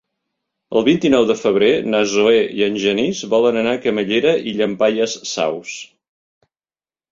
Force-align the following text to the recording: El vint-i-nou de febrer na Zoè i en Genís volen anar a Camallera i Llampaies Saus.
El 0.79 0.85
vint-i-nou 0.85 1.27
de 1.31 1.35
febrer 1.41 1.69
na 1.95 1.99
Zoè 2.13 2.39
i 2.61 2.65
en 2.69 2.79
Genís 2.85 3.21
volen 3.35 3.61
anar 3.63 3.77
a 3.77 3.83
Camallera 3.85 4.35
i 4.53 4.57
Llampaies 4.59 5.17
Saus. 5.37 5.79